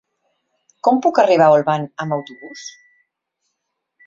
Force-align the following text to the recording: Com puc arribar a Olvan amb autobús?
Com 0.87 1.01
puc 1.07 1.21
arribar 1.25 1.49
a 1.51 1.57
Olvan 1.57 1.85
amb 2.05 2.17
autobús? 2.19 2.65